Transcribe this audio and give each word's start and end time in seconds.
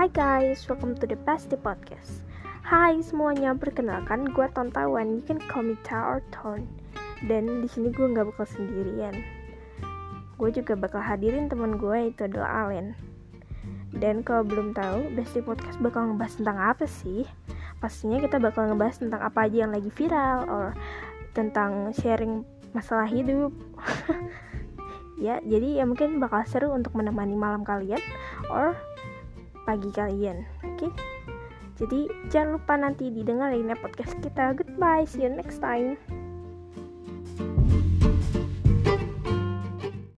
Hai 0.00 0.08
guys, 0.16 0.64
welcome 0.64 0.96
to 0.96 1.04
the 1.04 1.12
Bestie 1.28 1.60
Podcast. 1.60 2.24
Hai 2.64 3.04
semuanya, 3.04 3.52
perkenalkan 3.52 4.32
gue 4.32 4.48
Tontawan. 4.56 5.20
You 5.20 5.20
can 5.20 5.36
call 5.44 5.60
me 5.60 5.76
Ta 5.84 6.00
or 6.00 6.24
Ton. 6.32 6.64
Dan 7.28 7.60
di 7.60 7.68
sini 7.68 7.92
gue 7.92 8.08
nggak 8.08 8.32
bakal 8.32 8.48
sendirian. 8.48 9.12
Gue 10.40 10.56
juga 10.56 10.72
bakal 10.72 11.04
hadirin 11.04 11.52
teman 11.52 11.76
gue 11.76 12.16
itu 12.16 12.24
adalah 12.24 12.64
Allen. 12.64 12.96
Dan 13.92 14.24
kalau 14.24 14.40
belum 14.40 14.72
tahu, 14.72 15.12
Bestie 15.12 15.44
Podcast 15.44 15.76
bakal 15.84 16.08
ngebahas 16.08 16.32
tentang 16.32 16.56
apa 16.56 16.88
sih? 16.88 17.28
Pastinya 17.76 18.24
kita 18.24 18.40
bakal 18.40 18.72
ngebahas 18.72 19.04
tentang 19.04 19.20
apa 19.20 19.52
aja 19.52 19.68
yang 19.68 19.72
lagi 19.76 19.92
viral, 19.92 20.48
or 20.48 20.72
tentang 21.36 21.92
sharing 21.92 22.40
masalah 22.72 23.04
hidup. 23.04 23.52
ya, 25.28 25.44
jadi 25.44 25.76
ya 25.76 25.84
mungkin 25.84 26.24
bakal 26.24 26.40
seru 26.48 26.72
untuk 26.72 26.96
menemani 26.96 27.36
malam 27.36 27.68
kalian, 27.68 28.00
or 28.48 28.72
pagi 29.64 29.90
kalian. 29.92 30.44
Oke? 30.64 30.88
Okay? 30.88 30.90
Jadi 31.80 32.00
jangan 32.28 32.60
lupa 32.60 32.74
nanti 32.76 33.08
didengarin 33.08 33.72
ya 33.72 33.76
podcast 33.80 34.12
kita. 34.20 34.52
Goodbye, 34.52 35.08
see 35.08 35.24
you 35.24 35.32
next 35.32 35.64
time. 35.64 35.96